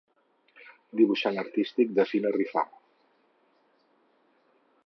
[1.01, 2.65] Dibuixant artístic de Fina Rifà.